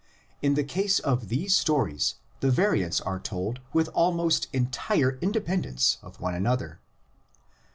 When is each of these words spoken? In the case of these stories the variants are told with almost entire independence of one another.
In 0.41 0.55
the 0.55 0.63
case 0.63 0.97
of 0.97 1.27
these 1.29 1.55
stories 1.55 2.15
the 2.39 2.49
variants 2.49 2.99
are 3.01 3.19
told 3.19 3.59
with 3.71 3.87
almost 3.89 4.47
entire 4.51 5.19
independence 5.21 5.99
of 6.01 6.19
one 6.19 6.33
another. 6.33 6.79